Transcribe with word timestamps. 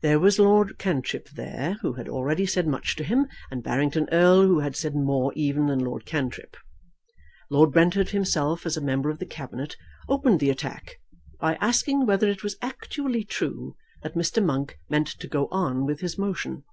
There 0.00 0.18
was 0.18 0.38
Lord 0.38 0.78
Cantrip 0.78 1.28
there, 1.28 1.74
who 1.82 1.92
had 1.92 2.08
already 2.08 2.46
said 2.46 2.66
much 2.66 2.96
to 2.96 3.04
him, 3.04 3.26
and 3.50 3.62
Barrington 3.62 4.08
Erle 4.10 4.46
who 4.46 4.60
had 4.60 4.74
said 4.74 4.94
more 4.94 5.30
even 5.36 5.66
than 5.66 5.78
Lord 5.80 6.06
Cantrip. 6.06 6.56
Lord 7.50 7.70
Brentford, 7.70 8.08
himself 8.08 8.64
a 8.64 8.80
member 8.80 9.10
of 9.10 9.18
the 9.18 9.26
Cabinet, 9.26 9.76
opened 10.08 10.40
the 10.40 10.48
attack 10.48 11.00
by 11.38 11.56
asking 11.56 12.06
whether 12.06 12.30
it 12.30 12.42
was 12.42 12.56
actually 12.62 13.24
true 13.24 13.76
that 14.02 14.14
Mr. 14.14 14.42
Monk 14.42 14.78
meant 14.88 15.08
to 15.08 15.28
go 15.28 15.48
on 15.48 15.84
with 15.84 16.00
his 16.00 16.16
motion. 16.16 16.64